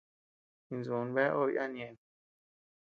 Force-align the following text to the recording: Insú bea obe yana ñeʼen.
Insú 0.73 0.97
bea 1.13 1.35
obe 1.39 1.51
yana 1.55 1.73
ñeʼen. 1.77 1.97